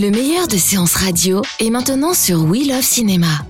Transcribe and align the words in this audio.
Le 0.00 0.10
meilleur 0.10 0.48
de 0.48 0.56
séances 0.56 0.94
radio 0.94 1.42
est 1.58 1.68
maintenant 1.68 2.14
sur 2.14 2.42
We 2.44 2.66
Love 2.66 2.80
Cinéma. 2.80 3.44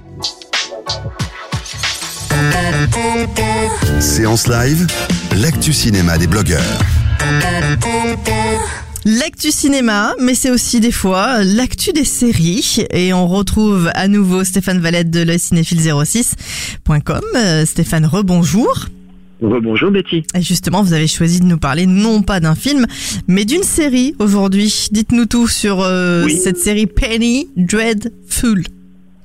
Séance 4.00 4.48
live, 4.48 4.84
l'actu 5.36 5.72
cinéma 5.72 6.18
des 6.18 6.26
blogueurs. 6.26 6.80
L'actu 9.04 9.52
cinéma, 9.52 10.16
mais 10.18 10.34
c'est 10.34 10.50
aussi 10.50 10.80
des 10.80 10.90
fois 10.90 11.44
l'actu 11.44 11.92
des 11.92 12.04
séries. 12.04 12.84
Et 12.90 13.12
on 13.12 13.28
retrouve 13.28 13.88
à 13.94 14.08
nouveau 14.08 14.42
Stéphane 14.42 14.80
Valette 14.80 15.10
de 15.10 15.20
le 15.20 15.34
cinéphile06.com. 15.34 17.20
Euh, 17.36 17.64
Stéphane, 17.64 18.06
rebonjour. 18.06 18.86
Bonjour 19.42 19.90
Betty. 19.90 20.22
Et 20.34 20.42
justement, 20.42 20.82
vous 20.82 20.92
avez 20.92 21.06
choisi 21.06 21.40
de 21.40 21.46
nous 21.46 21.56
parler 21.58 21.86
non 21.86 22.22
pas 22.22 22.40
d'un 22.40 22.54
film, 22.54 22.86
mais 23.26 23.44
d'une 23.44 23.62
série 23.62 24.14
aujourd'hui. 24.18 24.88
Dites-nous 24.92 25.26
tout 25.26 25.48
sur 25.48 25.80
euh, 25.80 26.24
Oui. 26.24 26.36
cette 26.36 26.58
série 26.58 26.86
Penny 26.86 27.48
Dreadful. 27.56 28.64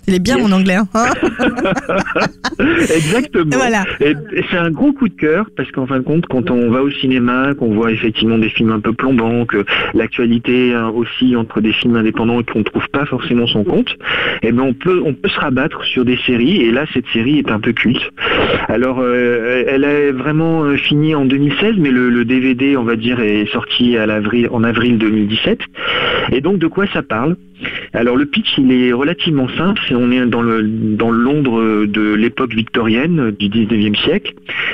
Il 0.07 0.13
est 0.15 0.19
bien 0.19 0.35
Yes. 0.37 0.47
mon 0.47 0.55
anglais, 0.55 0.75
hein 0.75 0.87
Exactement. 2.59 3.55
Voilà. 3.57 3.83
Et, 4.01 4.11
et 4.11 4.43
c'est 4.49 4.57
un 4.57 4.71
gros 4.71 4.93
coup 4.93 5.07
de 5.09 5.13
cœur 5.15 5.47
parce 5.55 5.71
qu'en 5.71 5.85
fin 5.87 5.97
de 5.99 6.03
compte, 6.03 6.25
quand 6.27 6.51
on 6.51 6.69
va 6.69 6.81
au 6.83 6.91
cinéma, 6.91 7.53
qu'on 7.57 7.73
voit 7.73 7.91
effectivement 7.91 8.37
des 8.37 8.49
films 8.49 8.71
un 8.71 8.79
peu 8.79 8.93
plombants, 8.93 9.45
que 9.45 9.65
l'actualité 9.93 10.73
hein, 10.73 10.89
aussi 10.89 11.35
entre 11.35 11.61
des 11.61 11.73
films 11.73 11.95
indépendants 11.95 12.39
et 12.39 12.43
qu'on 12.43 12.59
ne 12.59 12.63
trouve 12.63 12.87
pas 12.89 13.05
forcément 13.05 13.47
son 13.47 13.63
compte, 13.63 13.95
eh 14.41 14.51
ben 14.51 14.63
on 14.63 14.73
peut 14.73 15.01
on 15.05 15.13
peut 15.13 15.29
se 15.29 15.39
rabattre 15.39 15.83
sur 15.85 16.05
des 16.05 16.17
séries 16.25 16.61
et 16.61 16.71
là 16.71 16.85
cette 16.93 17.07
série 17.13 17.39
est 17.39 17.51
un 17.51 17.59
peu 17.59 17.73
culte. 17.73 18.01
Alors 18.67 18.99
euh, 18.99 19.63
elle 19.67 19.83
est 19.83 20.11
vraiment 20.11 20.63
euh, 20.63 20.75
finie 20.77 21.15
en 21.15 21.25
2016, 21.25 21.75
mais 21.77 21.91
le, 21.91 22.09
le 22.09 22.25
DVD 22.25 22.77
on 22.77 22.83
va 22.83 22.95
dire 22.95 23.19
est 23.19 23.51
sorti 23.51 23.97
à 23.97 24.05
en 24.51 24.63
avril 24.63 24.97
2017. 24.97 25.59
Et 26.31 26.41
donc 26.41 26.57
de 26.59 26.67
quoi 26.67 26.85
ça 26.93 27.01
parle? 27.01 27.35
Alors 27.93 28.17
le 28.17 28.25
pitch 28.25 28.57
il 28.57 28.71
est 28.71 28.93
relativement 28.93 29.47
simple, 29.49 29.81
on 29.91 30.11
est 30.11 30.25
dans 30.25 30.41
le 30.41 30.63
dans 30.63 31.11
Londres 31.11 31.85
de 31.85 32.13
l'époque 32.13 32.53
victorienne 32.53 33.19
euh, 33.19 33.31
du 33.31 33.49
19e 33.49 33.95
siècle. 34.03 34.33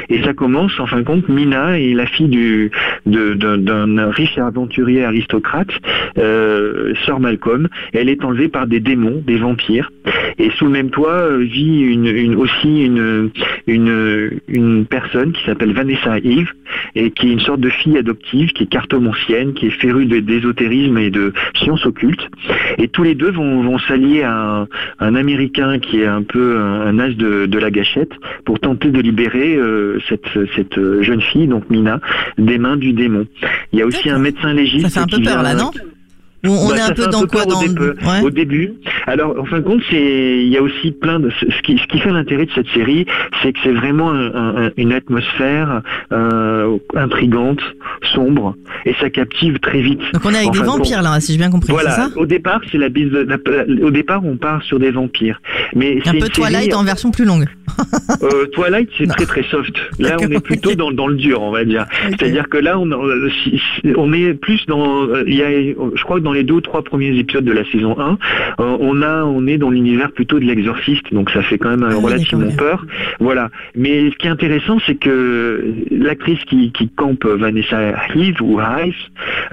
Et 0.09 0.21
ça 0.23 0.33
commence 0.33 0.79
en 0.79 0.87
fin 0.87 0.97
de 0.97 1.03
compte 1.03 1.29
Mina 1.29 1.79
est 1.79 1.93
la 1.93 2.05
fille 2.05 2.29
du 2.29 2.71
d'un 3.05 4.11
riche 4.11 4.37
aventurier 4.37 5.03
aristocrate 5.03 5.69
euh, 6.17 6.93
Malcolm, 7.19 7.67
elle 7.93 8.09
est 8.09 8.23
enlevée 8.23 8.47
par 8.47 8.67
des 8.67 8.79
démons, 8.79 9.21
des 9.25 9.37
vampires. 9.37 9.91
Et 10.39 10.49
sous 10.51 10.65
le 10.65 10.71
même 10.71 10.89
toit 10.89 11.11
euh, 11.11 11.37
vit 11.37 11.81
une, 11.81 12.35
aussi 12.35 12.83
une 12.85 13.29
une 13.67 14.39
une 14.47 14.85
personne 14.85 15.33
qui 15.33 15.43
s'appelle 15.45 15.73
Vanessa 15.73 16.17
Eve 16.17 16.49
et 16.95 17.11
qui 17.11 17.29
est 17.29 17.33
une 17.33 17.39
sorte 17.41 17.59
de 17.59 17.69
fille 17.69 17.97
adoptive 17.97 18.49
qui 18.53 18.63
est 18.63 18.67
cartomancienne, 18.67 19.53
qui 19.53 19.67
est 19.67 19.81
férue 19.81 20.05
d'ésotérisme 20.05 20.97
et 20.97 21.09
de 21.09 21.33
sciences 21.55 21.85
occultes 21.85 22.27
et 22.77 22.87
tous 22.87 23.03
les 23.03 23.15
deux 23.15 23.31
vont, 23.31 23.61
vont 23.63 23.77
s'allier 23.79 24.23
à 24.23 24.33
un, 24.61 24.67
un 24.99 25.15
Américain 25.15 25.79
qui 25.79 26.01
est 26.01 26.05
un 26.07 26.23
peu 26.23 26.57
un, 26.59 26.81
un 26.87 26.99
as 26.99 27.09
de, 27.09 27.45
de 27.45 27.59
la 27.59 27.71
gâchette 27.71 28.11
pour 28.45 28.59
tenter 28.59 28.89
de 28.89 28.99
libérer 29.01 29.55
euh, 29.55 29.99
cette, 30.09 30.27
cette 30.55 30.79
jeune 31.01 31.21
fille, 31.21 31.47
donc 31.47 31.69
Mina, 31.69 31.99
des 32.37 32.57
mains 32.57 32.77
du 32.77 32.93
démon. 32.93 33.27
Il 33.73 33.79
y 33.79 33.81
a 33.81 33.85
aussi 33.85 34.09
un 34.09 34.19
médecin 34.19 34.53
légiste. 34.53 34.87
Ça 34.89 34.89
fait 34.89 34.99
un 34.99 35.07
peu 35.07 35.17
qui 35.17 35.23
peur 35.23 35.33
vient- 35.41 35.43
là, 35.43 35.55
non? 35.55 35.71
On 36.43 36.69
Bah, 36.69 36.75
est 36.77 36.81
un 36.81 36.91
peu 36.93 37.07
dans 37.07 37.21
quoi 37.27 37.45
dans 37.45 37.59
au, 37.59 37.61
Ouais. 37.61 38.21
au 38.23 38.29
début. 38.31 38.73
Alors, 39.05 39.39
en 39.39 39.45
fin 39.45 39.57
de 39.59 39.63
compte, 39.63 39.81
c'est 39.89 40.39
il 40.43 40.47
y 40.49 40.57
a 40.57 40.61
aussi 40.61 40.91
plein 40.91 41.19
de 41.19 41.29
ce 41.29 41.61
qui, 41.61 41.77
ce 41.77 41.85
qui 41.87 41.99
fait 41.99 42.11
l'intérêt 42.11 42.45
de 42.47 42.51
cette 42.55 42.67
série, 42.69 43.05
c'est 43.43 43.53
que 43.53 43.59
c'est 43.63 43.71
vraiment 43.71 44.11
un- 44.11 44.65
un- 44.65 44.71
une 44.77 44.91
atmosphère 44.91 45.81
euh, 46.11 46.77
intrigante, 46.95 47.59
sombre, 48.13 48.55
et 48.85 48.93
ça 48.99 49.09
captive 49.09 49.59
très 49.59 49.81
vite. 49.81 50.01
Donc 50.13 50.23
on 50.25 50.31
est 50.31 50.37
avec 50.37 50.47
En 50.49 50.51
des 50.51 50.57
compte, 50.59 50.67
vampires 50.79 51.01
là, 51.03 51.19
si 51.19 51.33
j'ai 51.33 51.37
bien 51.37 51.51
compris, 51.51 51.71
Voilà, 51.71 51.91
ça? 51.91 52.09
Au 52.15 52.25
départ, 52.25 52.61
c'est 52.71 52.77
la 52.77 52.89
bise. 52.89 53.11
de- 53.11 53.19
la- 53.27 53.85
au 53.85 53.91
départ, 53.91 54.25
on 54.25 54.37
part 54.37 54.63
sur 54.63 54.79
des 54.79 54.91
vampires, 54.91 55.39
mais 55.75 55.99
Un 56.05 56.11
peu 56.13 56.19
série, 56.19 56.29
Twilight 56.31 56.73
en 56.73 56.83
version 56.83 57.11
plus 57.11 57.25
longue. 57.25 57.45
euh, 58.23 58.47
Twilight, 58.53 58.89
c'est 58.97 59.07
très 59.07 59.25
très 59.25 59.43
soft. 59.43 59.75
Là, 59.99 60.17
on 60.19 60.29
est 60.31 60.39
plutôt 60.43 60.75
dans, 60.75 60.91
dans 60.91 61.07
le 61.07 61.15
dur, 61.15 61.41
on 61.41 61.51
va 61.51 61.63
dire. 61.63 61.85
C'est-à-dire 62.09 62.49
que 62.49 62.57
là, 62.57 62.77
on, 62.77 62.89
euh, 62.91 63.29
est 64.13 64.33
plus 64.33 64.65
dans. 64.67 65.03
euh, 65.07 65.23
Il 65.27 65.35
y 65.35 65.43
a, 65.43 65.49
je 65.51 66.03
crois 66.03 66.17
que 66.19 66.23
dans 66.23 66.30
les 66.33 66.43
deux 66.43 66.55
ou 66.55 66.61
trois 66.61 66.83
premiers 66.83 67.17
épisodes 67.17 67.43
de 67.45 67.51
la 67.51 67.63
saison 67.71 67.95
1, 67.99 68.11
euh, 68.59 68.77
on 68.79 69.01
a, 69.01 69.23
on 69.23 69.47
est 69.47 69.57
dans 69.57 69.69
l'univers 69.69 70.11
plutôt 70.11 70.39
de 70.39 70.45
l'exorciste, 70.45 71.11
donc 71.11 71.29
ça 71.31 71.41
fait 71.41 71.57
quand 71.57 71.69
même 71.69 71.87
Ah 71.89 71.95
relativement 71.95 72.51
peur. 72.57 72.85
Voilà. 73.19 73.49
Mais 73.75 74.09
ce 74.11 74.15
qui 74.17 74.27
est 74.27 74.29
intéressant, 74.31 74.77
c'est 74.85 74.95
que 74.95 75.73
l'actrice 75.91 76.39
qui, 76.49 76.71
qui 76.71 76.89
campe 76.89 77.25
Vanessa 77.25 77.77
Heath 78.15 78.39
ou 78.41 78.59
Hive, 78.59 78.93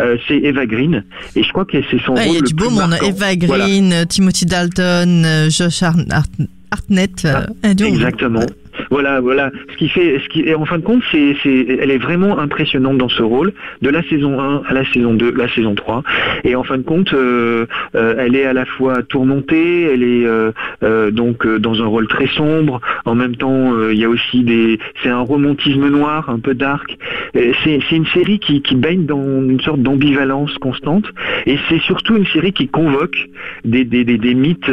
euh, 0.01 0.17
c'est 0.27 0.37
Eva 0.39 0.67
Green, 0.67 1.05
et 1.37 1.43
je 1.43 1.49
crois 1.53 1.65
que 1.65 1.79
c'est 1.91 2.01
son 2.03 2.15
Ouais, 2.15 2.25
rôle 2.25 2.29
il 2.29 2.35
y 2.35 2.39
a 2.39 2.41
du 2.43 2.55
beau 2.55 2.71
monde. 2.71 2.95
Eva. 3.07 3.37
Green, 3.37 3.93
euh, 3.93 4.05
Timothy 4.05 4.47
Dalton, 4.47 5.25
Josh 5.51 5.83
Hart- 5.83 5.99
Hart- 6.11 6.31
Hartnett. 6.71 7.27
Ah. 7.27 7.47
Exactement. 7.65 8.45
Voilà, 8.91 9.21
voilà. 9.21 9.51
Ce 9.73 9.77
qui 9.77 9.89
fait, 9.89 10.19
ce 10.19 10.29
qui, 10.29 10.41
et 10.41 10.55
en 10.55 10.65
fin 10.65 10.79
de 10.79 10.85
compte, 10.85 11.03
c'est, 11.13 11.37
elle 11.45 11.91
est 11.91 11.99
vraiment 11.99 12.39
impressionnante 12.39 12.99
dans 12.99 13.09
ce 13.09 13.23
rôle, 13.23 13.53
de 13.83 13.91
la 13.91 14.03
saison 14.05 14.41
1 14.41 14.63
à 14.67 14.73
la 14.73 14.85
saison 14.93 15.15
2, 15.15 15.35
la 15.37 15.49
saison 15.49 15.75
3. 15.75 16.03
Et 16.45 16.55
en 16.55 16.63
fin 16.65 16.79
de 16.79 16.83
compte, 16.83 17.13
euh, 17.13 17.67
euh, 17.95 18.15
elle 18.19 18.35
est 18.35 18.45
à 18.45 18.53
la 18.53 18.65
fois 18.65 19.03
tourmentée, 19.03 19.83
elle 19.83 20.03
est 20.03 20.27
euh, 20.27 21.11
donc 21.11 21.47
dans 21.47 21.83
un 21.83 21.87
rôle 21.87 22.09
très 22.09 22.27
sombre. 22.29 22.81
En 23.05 23.15
même 23.15 23.37
temps, 23.37 23.75
il 23.91 23.99
y 23.99 24.05
a 24.05 24.09
aussi 24.09 24.43
des, 24.43 24.79
c'est 25.03 25.11
un 25.11 25.21
romantisme 25.21 25.89
noir, 25.89 26.31
un 26.31 26.39
peu 26.39 26.55
dark. 26.55 26.97
C'est, 27.35 27.81
une 27.91 28.07
série 28.07 28.39
qui, 28.39 28.63
baigne 28.75 29.07
dans 29.07 29.43
une 29.43 29.61
sorte 29.61 29.81
d'ambivalence 29.81 30.57
constante. 30.59 31.07
Et 31.47 31.59
c'est 31.69 31.81
surtout 31.81 32.17
une 32.17 32.27
série 32.27 32.53
qui 32.53 32.69
convoque 32.69 33.17
des, 33.65 33.85
des, 33.85 34.05
des, 34.05 34.19
des 34.19 34.35
mythes 34.35 34.71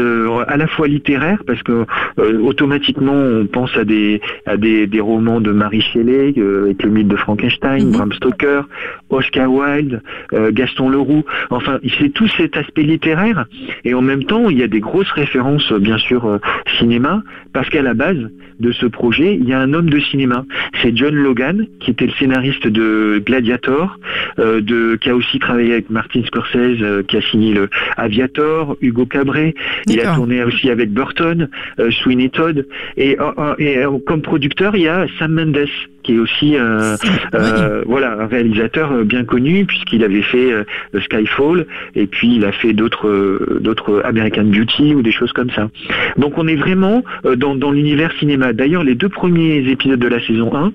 à 0.47 0.57
la 0.57 0.67
fois 0.67 0.87
littéraires, 0.87 1.41
parce 1.47 1.61
que 1.63 1.85
automatiquement 2.17 3.13
on 3.13 3.45
pense 3.47 3.75
à 3.77 3.83
des 3.83 4.04
à 4.45 4.57
des, 4.57 4.88
des 4.88 4.99
romans 5.01 5.41
de 5.41 5.51
Mary 5.51 5.81
Shelley 5.81 6.33
euh, 6.38 6.66
avec 6.66 6.83
le 6.83 6.89
mythe 6.89 7.07
de 7.07 7.16
Frankenstein, 7.16 7.85
Mhm. 7.85 7.91
Bram 7.91 8.11
Stoker, 8.13 8.61
Oscar 9.09 9.51
Wilde, 9.51 10.01
euh, 10.33 10.51
Gaston 10.51 10.89
Leroux. 10.89 11.23
Enfin, 11.49 11.79
c'est 11.99 12.09
tout 12.09 12.27
cet 12.38 12.57
aspect 12.57 12.83
littéraire 12.83 13.45
et 13.83 13.93
en 13.93 14.01
même 14.01 14.23
temps 14.23 14.49
il 14.49 14.57
y 14.57 14.63
a 14.63 14.67
des 14.67 14.79
grosses 14.79 15.11
références 15.11 15.71
bien 15.73 15.97
sûr 15.97 16.25
euh, 16.25 16.39
cinéma 16.79 17.23
parce 17.53 17.69
qu'à 17.69 17.81
la 17.81 17.93
base 17.93 18.29
de 18.59 18.71
ce 18.71 18.85
projet 18.85 19.35
il 19.35 19.47
y 19.47 19.53
a 19.53 19.59
un 19.59 19.73
homme 19.73 19.89
de 19.89 19.99
cinéma. 19.99 20.45
C'est 20.81 20.95
John 20.95 21.13
Logan 21.13 21.67
qui 21.79 21.91
était 21.91 22.05
le 22.07 22.13
scénariste 22.13 22.67
de 22.67 23.22
Gladiator, 23.25 23.97
euh, 24.39 24.61
de 24.61 24.95
qui 25.01 25.09
a 25.09 25.16
aussi 25.16 25.39
travaillé 25.39 25.73
avec 25.73 25.89
Martin 25.89 26.22
Scorsese 26.25 26.81
euh, 26.81 27.03
qui 27.03 27.17
a 27.17 27.22
signé 27.22 27.53
le 27.53 27.69
Aviator, 27.97 28.77
Hugo 28.81 29.05
Cabret. 29.05 29.53
Il 29.87 29.99
a 30.01 30.16
tourné 30.16 30.43
aussi 30.43 30.69
avec 30.69 30.91
Burton, 30.91 31.49
euh, 31.79 31.91
Sweeney 31.91 32.29
Todd. 32.29 32.66
Et, 32.97 33.17
et, 33.59 33.85
comme 34.00 34.22
producteur, 34.22 34.75
il 34.75 34.83
y 34.83 34.88
a 34.88 35.06
Sam 35.19 35.33
Mendes, 35.33 35.67
qui 36.03 36.16
est 36.16 36.19
aussi 36.19 36.56
euh, 36.56 36.95
euh, 37.33 37.83
voilà 37.85 38.22
un 38.22 38.28
réalisateur 38.28 38.91
euh, 38.91 39.03
bien 39.03 39.23
connu 39.23 39.66
puisqu'il 39.66 40.03
avait 40.03 40.22
fait 40.22 40.52
euh, 40.52 40.64
Skyfall 41.03 41.66
et 41.96 42.05
puis 42.05 42.35
il 42.35 42.46
a 42.46 42.52
fait 42.52 42.73
d'autres 42.73 43.59
d'autres 43.59 44.02
American 44.05 44.43
Beauty 44.43 44.93
ou 44.93 45.02
des 45.02 45.11
choses 45.11 45.34
comme 45.34 45.49
ça. 45.52 45.69
Donc 46.17 46.37
on 46.37 46.47
est 46.47 46.55
vraiment 46.55 47.03
dans, 47.37 47.55
dans 47.55 47.72
l'univers 47.72 48.11
cinéma. 48.19 48.53
D'ailleurs, 48.53 48.84
les 48.84 48.96
deux 48.96 49.09
premiers 49.09 49.58
épisodes 49.69 49.99
de 49.99 50.08
la 50.08 50.19
saison 50.25 50.55
1 50.55 50.73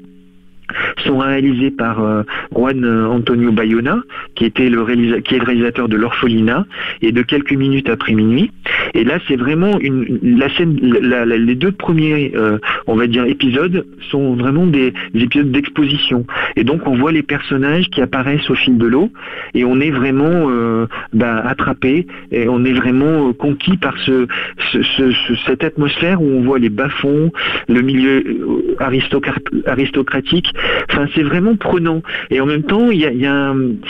sont 1.07 1.19
réalisés 1.19 1.71
par 1.71 2.03
euh, 2.03 2.23
Juan 2.55 2.85
Antonio 2.85 3.53
Bayona, 3.53 3.99
qui 4.35 4.45
était 4.45 4.69
le 4.69 4.81
est 4.91 5.39
le 5.39 5.45
réalisateur 5.45 5.89
de 5.89 5.97
L'Orphelinat 5.97 6.67
et 7.03 7.13
de 7.13 7.23
Quelques 7.23 7.53
minutes 7.53 7.89
après 7.89 8.15
minuit. 8.15 8.51
Et 8.95 9.05
là, 9.05 9.19
c'est 9.29 9.37
vraiment 9.37 9.79
une, 9.81 10.19
la 10.23 10.49
scène, 10.57 10.77
les 10.81 11.55
deux 11.55 11.71
premiers, 11.73 12.33
euh, 12.35 12.59
on 12.87 12.97
va 12.97 13.07
dire, 13.07 13.25
épisodes 13.25 13.87
sont 14.11 14.35
vraiment 14.35 14.67
des, 14.67 14.93
des 15.15 15.23
épisodes 15.25 15.51
d'exposition. 15.53 16.25
Et 16.57 16.65
donc, 16.65 16.87
on 16.87 16.97
voit 16.97 17.13
les 17.13 17.23
personnages 17.23 17.89
qui 17.91 18.01
apparaissent 18.01 18.49
au 18.51 18.55
fil 18.55 18.79
de 18.79 18.87
l'eau, 18.87 19.11
et 19.55 19.65
on 19.65 19.81
est 19.81 19.91
vraiment 19.91 20.49
euh, 20.51 20.87
bah, 21.13 21.37
attrapé, 21.47 22.07
et 22.33 22.49
on 22.49 22.65
est 22.65 22.73
vraiment 22.73 23.29
euh, 23.29 23.33
conquis 23.33 23.77
par 23.77 23.97
ce, 23.99 24.27
ce- 24.73 24.83
ce- 24.83 25.13
ce- 25.13 25.35
cette 25.47 25.63
atmosphère 25.63 26.21
où 26.23 26.27
on 26.27 26.43
voit 26.43 26.59
les 26.59 26.71
bas-fonds, 26.71 27.31
le 27.69 27.81
milieu 27.83 28.25
euh, 28.27 28.75
aristocra- 28.81 29.39
aristocratique. 29.67 30.49
Enfin, 30.91 31.07
c'est 31.15 31.23
vraiment 31.23 31.57
prenant. 31.57 32.03
Et 32.31 32.41
en 32.41 32.47
même 32.47 32.63
temps, 32.63 32.91
il 32.91 32.99
y 33.01 33.07
a, 33.07 33.13
y 33.13 33.29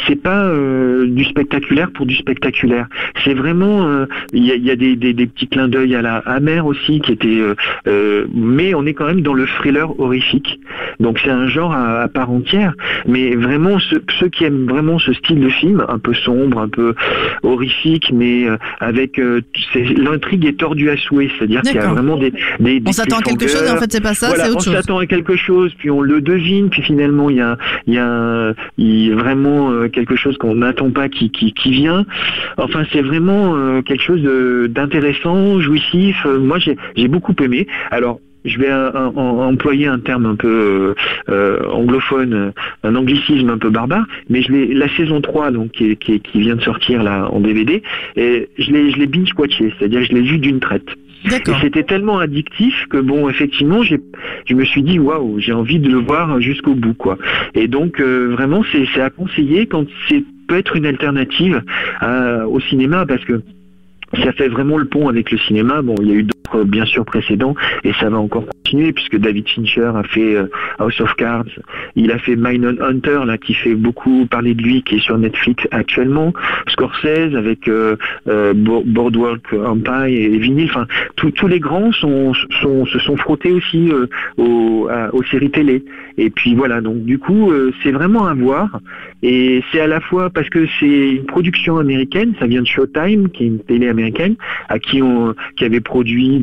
c'est 0.06 0.20
pas 0.20 0.44
euh, 0.44 1.06
du 1.06 1.24
spectaculaire 1.24 1.90
pour 1.92 2.06
du 2.06 2.14
spectaculaire. 2.14 2.86
C'est 3.24 3.34
vraiment, 3.34 3.86
euh, 3.88 4.06
il 4.32 4.44
y 4.44 4.52
a, 4.52 4.54
il 4.54 4.64
y 4.64 4.70
a 4.70 4.76
des, 4.76 4.96
des- 4.96 5.14
des 5.14 5.26
petits 5.26 5.48
clins 5.48 5.68
d'œil 5.68 5.94
à 5.94 6.02
la 6.02 6.16
Hammer 6.26 6.60
aussi 6.60 7.00
qui 7.00 7.12
était, 7.12 7.40
euh, 7.88 8.26
mais 8.34 8.74
on 8.74 8.84
est 8.86 8.94
quand 8.94 9.06
même 9.06 9.22
dans 9.22 9.34
le 9.34 9.46
thriller 9.46 9.98
horrifique. 10.00 10.60
Donc 11.00 11.18
c'est 11.24 11.30
un 11.30 11.48
genre 11.48 11.72
à, 11.72 12.02
à 12.02 12.08
part 12.08 12.30
entière. 12.30 12.74
Mais 13.06 13.34
vraiment, 13.34 13.78
ceux, 13.78 14.02
ceux 14.18 14.28
qui 14.28 14.44
aiment 14.44 14.66
vraiment 14.66 14.98
ce 14.98 15.12
style 15.14 15.40
de 15.40 15.48
film, 15.48 15.84
un 15.88 15.98
peu 15.98 16.14
sombre, 16.14 16.58
un 16.60 16.68
peu 16.68 16.94
horrifique, 17.42 18.10
mais 18.12 18.46
avec 18.80 19.20
l'intrigue 19.96 20.44
est 20.46 20.58
tordue 20.58 20.90
à 20.90 20.96
souhait. 20.96 21.30
C'est-à-dire 21.38 21.62
qu'il 21.62 21.74
y 21.74 21.78
a 21.78 21.86
vraiment 21.94 22.16
des, 22.16 22.32
des, 22.60 22.80
des 22.80 22.88
On 22.88 22.92
s'attend 22.92 23.18
à 23.18 23.22
quelque 23.22 23.46
chose 23.48 23.62
et 23.66 23.70
en 23.70 23.76
fait 23.76 23.90
c'est 23.92 24.02
pas 24.02 24.14
ça, 24.14 24.28
voilà, 24.28 24.44
c'est 24.44 24.50
on 24.50 24.52
autre 24.54 24.64
chose. 24.64 24.74
s'attend 24.74 24.98
à 24.98 25.06
quelque 25.06 25.36
chose, 25.36 25.72
puis 25.78 25.90
on 25.90 26.00
le 26.00 26.20
devine, 26.20 26.59
puis 26.68 26.82
finalement 26.82 27.30
il 27.30 27.36
y 27.86 27.98
a, 27.98 28.54
vraiment 29.14 29.70
euh, 29.70 29.88
quelque 29.88 30.16
chose 30.16 30.36
qu'on 30.38 30.56
n'attend 30.56 30.90
pas 30.90 31.08
qui, 31.08 31.30
vient. 31.66 32.04
Enfin, 32.56 32.84
c'est 32.92 33.02
vraiment 33.02 33.56
euh, 33.56 33.82
quelque 33.82 34.02
chose 34.02 34.22
d'intéressant, 34.68 35.60
jouissif. 35.60 36.16
Euh, 36.26 36.38
Moi, 36.38 36.58
j'ai 36.58 37.08
beaucoup 37.08 37.34
aimé. 37.42 37.66
Alors. 37.90 38.20
Je 38.42 38.58
vais 38.58 38.72
employer 38.72 39.86
un 39.86 39.98
terme 39.98 40.24
un 40.24 40.34
peu 40.34 40.94
anglophone, 41.28 42.54
un 42.82 42.94
anglicisme 42.94 43.50
un 43.50 43.58
peu 43.58 43.68
barbare, 43.68 44.06
mais 44.30 44.40
je 44.40 44.72
la 44.72 44.88
saison 44.96 45.20
3 45.20 45.50
donc 45.50 45.72
qui, 45.72 46.20
vient 46.36 46.56
de 46.56 46.62
sortir 46.62 47.02
là 47.02 47.28
en 47.30 47.40
DVD, 47.40 47.82
je 48.16 48.72
l'ai 48.72 48.92
je 48.92 48.96
l'ai 48.96 49.06
binge 49.06 49.34
watché, 49.36 49.74
c'est-à-dire 49.78 50.04
je 50.04 50.14
l'ai 50.14 50.22
vu 50.22 50.38
d'une 50.38 50.58
traite. 50.58 50.88
Et 51.24 51.60
c'était 51.60 51.82
tellement 51.82 52.18
addictif 52.18 52.86
que 52.88 52.96
bon, 52.98 53.28
effectivement, 53.28 53.82
je 53.82 54.54
me 54.54 54.64
suis 54.64 54.82
dit 54.82 54.98
waouh, 54.98 55.38
j'ai 55.38 55.52
envie 55.52 55.78
de 55.78 55.88
le 55.90 55.98
voir 55.98 56.40
jusqu'au 56.40 56.74
bout, 56.74 56.94
quoi. 56.94 57.18
Et 57.54 57.68
donc 57.68 58.00
euh, 58.00 58.28
vraiment, 58.32 58.62
c'est, 58.72 59.00
à 59.00 59.10
conseiller 59.10 59.66
quand 59.66 59.84
c'est 60.08 60.24
peut 60.48 60.56
être 60.58 60.74
une 60.76 60.86
alternative 60.86 61.62
à- 62.00 62.46
au 62.48 62.58
cinéma 62.60 63.06
parce 63.06 63.24
que 63.24 63.42
ça 64.24 64.32
fait 64.32 64.48
vraiment 64.48 64.78
le 64.78 64.86
pont 64.86 65.08
avec 65.08 65.30
le 65.30 65.38
cinéma. 65.38 65.82
Bon, 65.82 65.94
il 66.00 66.08
y 66.08 66.12
a 66.12 66.14
eu 66.14 66.22
d'autres 66.24 66.64
bien 66.64 66.84
sûr 66.84 67.04
précédents 67.04 67.54
et 67.84 67.92
ça 67.94 68.10
va 68.10 68.18
encore 68.18 68.44
puisque 68.92 69.16
David 69.16 69.48
Fincher 69.48 69.90
a 69.94 70.02
fait 70.02 70.34
euh, 70.36 70.46
House 70.78 71.00
of 71.00 71.14
Cards, 71.14 71.44
il 71.96 72.10
a 72.10 72.18
fait 72.18 72.36
Mindhunter 72.36 73.20
là 73.26 73.38
qui 73.38 73.54
fait 73.54 73.74
beaucoup 73.74 74.26
parler 74.26 74.54
de 74.54 74.62
lui, 74.62 74.82
qui 74.82 74.96
est 74.96 75.00
sur 75.00 75.18
Netflix 75.18 75.66
actuellement, 75.70 76.32
Scorsese 76.68 77.34
avec 77.36 77.68
euh, 77.68 77.96
euh, 78.28 78.52
Bo- 78.54 78.82
Boardwalk 78.84 79.52
Empire 79.52 80.04
et 80.04 80.38
Vinyl. 80.38 80.68
Enfin, 80.70 80.86
tous 81.16 81.46
les 81.46 81.60
grands 81.60 81.92
sont, 81.92 82.32
se 82.34 82.98
sont 82.98 83.16
frottés 83.16 83.52
aussi 83.52 83.90
aux, 84.36 84.88
séries 85.30 85.50
télé. 85.50 85.84
Et 86.18 86.30
puis 86.30 86.54
voilà, 86.54 86.80
donc 86.80 87.04
du 87.04 87.18
coup, 87.18 87.52
c'est 87.82 87.92
vraiment 87.92 88.26
à 88.26 88.34
voir. 88.34 88.80
Et 89.22 89.62
c'est 89.70 89.80
à 89.80 89.86
la 89.86 90.00
fois 90.00 90.30
parce 90.30 90.48
que 90.48 90.66
c'est 90.78 91.10
une 91.10 91.26
production 91.26 91.78
américaine, 91.78 92.34
ça 92.38 92.46
vient 92.46 92.62
de 92.62 92.66
Showtime, 92.66 93.28
qui 93.30 93.44
est 93.44 93.46
une 93.46 93.60
télé 93.60 93.88
américaine, 93.88 94.36
à 94.68 94.78
qui 94.78 95.02
on, 95.02 95.34
qui 95.56 95.64
avait 95.64 95.80
produit 95.80 96.40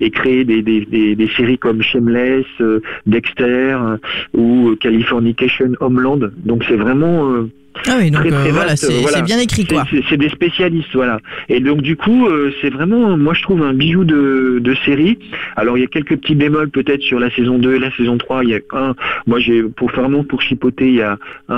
et 0.00 0.10
créé 0.10 0.44
des, 0.44 0.62
des 0.62 1.28
séries 1.36 1.58
comme 1.64 1.80
Shameless, 1.82 2.44
euh, 2.60 2.80
Dexter 3.06 3.42
euh, 3.80 3.96
ou 4.34 4.76
Californication 4.78 5.72
Homeland. 5.80 6.20
Donc 6.44 6.62
c'est 6.68 6.76
vraiment 6.76 7.32
euh, 7.32 7.48
Ah 7.88 7.96
oui, 7.98 8.10
donc 8.10 8.20
très, 8.20 8.30
très 8.30 8.48
euh, 8.50 8.52
voilà, 8.52 8.76
c'est 8.76 9.00
voilà. 9.00 9.22
bien 9.22 9.38
écrit 9.38 9.62
c'est- 9.66 9.74
quoi. 9.74 9.84
C'est 10.10 10.18
des 10.18 10.28
spécialistes, 10.28 10.92
voilà. 10.94 11.18
Et 11.48 11.60
donc 11.60 11.80
du 11.80 11.96
coup, 11.96 12.26
euh, 12.26 12.52
c'est 12.60 12.68
vraiment, 12.68 13.16
moi 13.16 13.32
je 13.32 13.42
trouve 13.42 13.62
un 13.62 13.72
bijou 13.72 14.04
de, 14.04 14.58
de 14.60 14.74
série. 14.84 15.18
Alors 15.56 15.78
il 15.78 15.80
y 15.80 15.84
a 15.84 15.86
quelques 15.88 16.16
petits 16.18 16.34
bémols 16.34 16.68
peut-être 16.70 17.00
sur 17.02 17.18
la 17.18 17.30
saison 17.30 17.58
2 17.58 17.76
et 17.76 17.78
la 17.78 17.90
saison 17.92 18.18
3. 18.18 18.44
Il 18.44 18.50
y 18.50 18.54
a 18.54 18.60
un, 18.74 18.94
moi 19.26 19.38
j'ai 19.40 19.62
pour 19.62 19.90
vraiment 19.90 20.22
pour 20.22 20.42
chipoter, 20.42 20.88
il 20.88 20.94
y 20.96 21.02
a 21.02 21.16
un, 21.48 21.54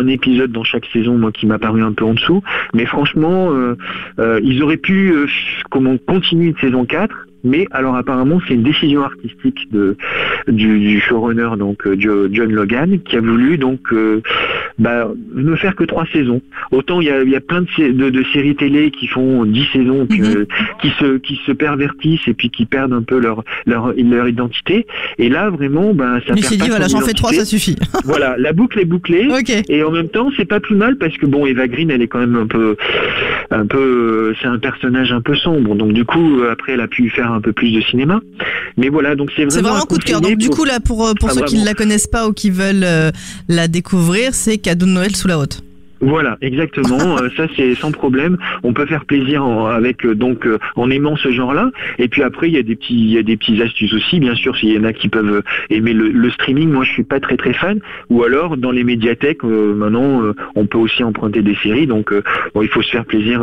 un 0.00 0.06
épisode 0.08 0.50
dans 0.50 0.64
chaque 0.64 0.86
saison, 0.92 1.16
moi 1.16 1.30
qui 1.30 1.46
m'a 1.46 1.58
paru 1.60 1.82
un 1.82 1.92
peu 1.92 2.04
en 2.04 2.14
dessous. 2.14 2.42
Mais 2.74 2.84
franchement, 2.86 3.52
euh, 3.52 3.76
euh, 4.18 4.40
ils 4.42 4.60
auraient 4.62 4.76
pu 4.76 5.12
euh, 5.12 5.26
comment 5.70 5.96
continuer 5.98 6.48
une 6.48 6.56
saison 6.58 6.84
4. 6.84 7.14
Mais 7.46 7.66
alors 7.70 7.96
apparemment 7.96 8.40
c'est 8.46 8.54
une 8.54 8.62
décision 8.62 9.02
artistique 9.04 9.70
de 9.72 9.96
du, 10.48 10.78
du 10.80 11.00
showrunner 11.00 11.50
donc 11.58 11.86
euh, 11.86 11.96
Jo- 11.98 12.28
John 12.30 12.52
Logan 12.52 12.98
qui 13.00 13.16
a 13.16 13.20
voulu 13.20 13.56
donc 13.56 13.80
euh, 13.92 14.20
bah, 14.78 15.08
ne 15.34 15.54
faire 15.56 15.74
que 15.76 15.84
trois 15.84 16.04
saisons. 16.12 16.42
Autant 16.70 17.00
il 17.00 17.06
y 17.06 17.10
a, 17.10 17.22
il 17.22 17.30
y 17.30 17.36
a 17.36 17.40
plein 17.40 17.62
de, 17.62 17.68
sé- 17.76 17.92
de, 17.92 18.10
de 18.10 18.24
séries 18.32 18.56
télé 18.56 18.90
qui 18.90 19.06
font 19.06 19.44
dix 19.44 19.66
saisons, 19.72 20.06
Mhm. 20.10 20.24
euh, 20.24 20.46
qui 20.80 20.90
se 20.98 21.16
qui 21.18 21.40
se 21.46 21.52
pervertissent 21.52 22.26
et 22.26 22.34
puis 22.34 22.50
qui 22.50 22.66
perdent 22.66 22.92
un 22.92 23.02
peu 23.02 23.18
leur 23.18 23.42
leur, 23.66 23.92
leur 23.96 24.28
identité. 24.28 24.86
Et 25.18 25.28
là 25.28 25.48
vraiment, 25.50 25.94
bah, 25.94 26.18
ça 26.26 26.34
Il 26.36 26.42
perd 26.42 26.54
dit 26.54 26.68
voilà, 26.68 26.88
j'en 26.88 27.00
fais 27.00 27.12
trois, 27.12 27.32
ça 27.32 27.44
suffit. 27.44 27.76
Voilà, 28.04 28.36
la 28.38 28.52
boucle 28.52 28.78
est 28.78 28.84
bouclée. 28.84 29.26
Et 29.68 29.82
en 29.82 29.90
même 29.90 30.08
temps, 30.08 30.30
c'est 30.36 30.44
pas 30.44 30.60
plus 30.60 30.76
mal 30.76 30.96
parce 30.96 31.16
que 31.16 31.26
bon, 31.26 31.44
Eva 31.46 31.66
Green, 31.68 31.90
elle 31.90 32.02
est 32.02 32.06
quand 32.08 32.18
même 32.20 32.36
un 32.36 32.46
peu, 32.46 32.76
un 33.50 33.66
peu, 33.66 34.34
c'est 34.40 34.46
un 34.48 34.58
personnage 34.58 35.12
un 35.12 35.20
peu 35.20 35.34
sombre. 35.34 35.74
Donc 35.74 35.92
du 35.92 36.04
coup, 36.04 36.40
après, 36.50 36.72
elle 36.72 36.80
a 36.80 36.88
pu 36.88 37.08
faire 37.10 37.32
un 37.36 37.40
peu 37.40 37.52
plus 37.52 37.70
de 37.72 37.80
cinéma. 37.82 38.20
Mais 38.76 38.88
voilà, 38.88 39.14
donc 39.14 39.30
c'est 39.36 39.44
vraiment. 39.44 39.62
Vraiment 39.68 39.82
un 39.82 39.86
coup 39.86 39.98
de 39.98 40.04
cœur. 40.04 40.20
Donc 40.20 40.36
du 40.36 40.46
pour- 40.48 40.56
coup 40.56 40.64
là 40.64 40.80
pour 40.80 41.06
euh, 41.06 41.12
pour 41.18 41.28
Ah, 41.30 41.34
ceux 41.34 41.42
qui 41.44 41.58
ne 41.58 41.64
la 41.64 41.74
connaissent 41.74 42.06
pas 42.06 42.26
ou 42.28 42.32
qui 42.32 42.50
veulent 42.50 42.84
euh, 42.84 43.10
la 43.48 43.68
découvrir, 43.68 44.34
c'est 44.34 44.58
cadeau 44.58 44.86
de 44.86 44.90
Noël 44.90 45.14
sous 45.14 45.28
la 45.28 45.38
haute. 45.38 45.62
Voilà, 46.00 46.36
exactement. 46.40 46.96
Euh, 47.16 47.30
ça, 47.36 47.46
c'est 47.56 47.74
sans 47.74 47.92
problème. 47.92 48.36
On 48.62 48.72
peut 48.72 48.84
faire 48.84 49.04
plaisir 49.04 49.44
en, 49.44 49.66
avec 49.66 50.04
euh, 50.04 50.14
donc 50.14 50.46
euh, 50.46 50.58
en 50.74 50.90
aimant 50.90 51.16
ce 51.16 51.30
genre-là. 51.30 51.70
Et 51.98 52.08
puis 52.08 52.22
après, 52.22 52.48
il 52.48 52.54
y 52.54 52.58
a 52.58 52.62
des 52.62 52.76
petits, 52.76 52.94
il 52.94 53.10
y 53.10 53.18
a 53.18 53.22
des 53.22 53.36
petites 53.36 53.60
astuces 53.60 53.94
aussi, 53.94 54.20
bien 54.20 54.34
sûr. 54.34 54.56
S'il 54.56 54.72
y 54.72 54.78
en 54.78 54.84
a 54.84 54.92
qui 54.92 55.08
peuvent 55.08 55.42
aimer 55.70 55.94
le, 55.94 56.08
le 56.08 56.30
streaming, 56.30 56.70
moi, 56.70 56.84
je 56.84 56.92
suis 56.92 57.04
pas 57.04 57.20
très 57.20 57.36
très 57.36 57.54
fan. 57.54 57.80
Ou 58.10 58.22
alors 58.24 58.56
dans 58.56 58.70
les 58.70 58.84
médiathèques, 58.84 59.44
maintenant, 59.44 60.22
on 60.54 60.66
peut 60.66 60.78
aussi 60.78 61.04
emprunter 61.04 61.42
des 61.42 61.54
séries. 61.56 61.86
Donc, 61.86 62.12
bon, 62.54 62.62
il 62.62 62.68
faut 62.68 62.82
se 62.82 62.90
faire 62.90 63.04
plaisir 63.04 63.42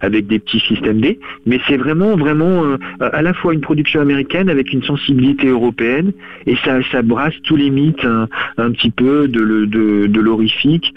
avec 0.00 0.26
des 0.26 0.38
petits 0.38 0.60
systèmes 0.60 1.00
D. 1.00 1.18
Mais 1.46 1.60
c'est 1.66 1.76
vraiment, 1.76 2.16
vraiment 2.16 2.64
à 3.00 3.22
la 3.22 3.32
fois 3.32 3.54
une 3.54 3.60
production 3.60 4.00
américaine 4.00 4.50
avec 4.50 4.72
une 4.72 4.82
sensibilité 4.82 5.48
européenne 5.48 6.12
et 6.46 6.56
ça, 6.64 6.80
ça 6.90 7.02
brasse 7.02 7.34
tous 7.44 7.56
les 7.56 7.70
mythes 7.70 8.04
un, 8.04 8.28
un 8.58 8.70
petit 8.72 8.90
peu 8.90 9.28
de, 9.28 9.64
de, 9.64 10.06
de 10.06 10.20
l'horrifique, 10.20 10.94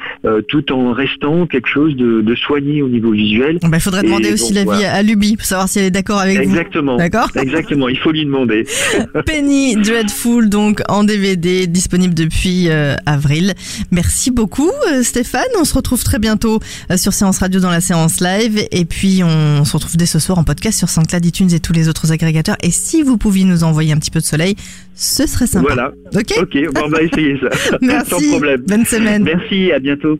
tout 0.47 0.71
en 0.71 0.88
restant 0.93 1.47
quelque 1.47 1.67
chose 1.67 1.95
de, 1.95 2.21
de 2.21 2.35
soigné 2.35 2.81
au 2.81 2.89
niveau 2.89 3.11
visuel. 3.11 3.59
Bah, 3.61 3.69
il 3.73 3.79
faudrait 3.79 4.01
Et 4.01 4.07
demander 4.07 4.33
aussi 4.33 4.53
l'avis 4.53 4.65
voilà. 4.65 4.93
à 4.93 5.01
Luby 5.01 5.35
pour 5.37 5.45
savoir 5.45 5.67
si 5.69 5.79
elle 5.79 5.85
est 5.85 5.91
d'accord 5.91 6.19
avec 6.19 6.37
Exactement. 6.39 6.93
vous. 6.93 6.97
D'accord 6.99 7.29
Exactement, 7.35 7.89
il 7.89 7.97
faut 7.97 8.11
lui 8.11 8.25
demander. 8.25 8.65
Penny 9.25 9.75
Dreadful 9.75 10.49
donc 10.49 10.81
en 10.89 11.03
DVD 11.03 11.67
disponible 11.67 12.13
depuis 12.13 12.69
euh, 12.69 12.95
avril. 13.05 13.53
Merci 13.91 14.31
beaucoup 14.31 14.71
euh, 14.91 15.03
Stéphane. 15.03 15.41
On 15.59 15.63
se 15.65 15.73
retrouve 15.73 16.03
très 16.03 16.19
bientôt 16.19 16.59
euh, 16.91 16.97
sur 16.97 17.13
Séance 17.13 17.39
Radio 17.39 17.59
dans 17.59 17.71
la 17.71 17.81
séance 17.81 18.21
live 18.21 18.67
et 18.71 18.85
puis 18.85 19.21
on 19.23 19.65
se 19.65 19.73
retrouve 19.73 19.97
dès 19.97 20.05
ce 20.05 20.19
soir 20.19 20.37
en 20.37 20.43
podcast 20.43 20.77
sur 20.77 20.89
SoundCloud, 20.89 21.25
iTunes 21.25 21.53
et 21.53 21.59
tous 21.59 21.73
les 21.73 21.89
autres 21.89 22.11
agrégateurs. 22.11 22.57
Et 22.63 22.71
si 22.71 23.01
vous 23.01 23.17
pouviez 23.17 23.45
nous 23.45 23.63
envoyer 23.63 23.93
un 23.93 23.97
petit 23.97 24.11
peu 24.11 24.19
de 24.19 24.25
soleil, 24.25 24.55
ce 24.95 25.25
serait 25.27 25.47
sympa. 25.47 25.73
Voilà. 25.73 25.91
Ok. 26.13 26.33
Ok, 26.41 26.73
bon, 26.73 26.81
on 26.85 26.89
va 26.89 27.01
essayer 27.01 27.39
ça. 27.39 27.77
Merci. 27.81 28.09
Sans 28.09 28.31
problème. 28.31 28.61
Bonne 28.67 28.85
semaine. 28.85 29.23
Merci, 29.23 29.71
à 29.71 29.79
bientôt. 29.79 30.19